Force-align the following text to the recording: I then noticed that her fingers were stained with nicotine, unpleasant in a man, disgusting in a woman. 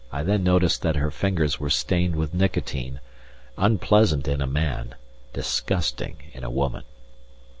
I 0.11 0.23
then 0.23 0.43
noticed 0.43 0.81
that 0.81 0.95
her 0.95 1.11
fingers 1.11 1.59
were 1.59 1.69
stained 1.69 2.15
with 2.15 2.33
nicotine, 2.33 2.99
unpleasant 3.55 4.27
in 4.27 4.41
a 4.41 4.47
man, 4.47 4.95
disgusting 5.31 6.17
in 6.33 6.43
a 6.43 6.49
woman. 6.49 6.85